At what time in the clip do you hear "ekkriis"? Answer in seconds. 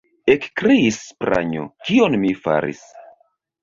0.35-0.97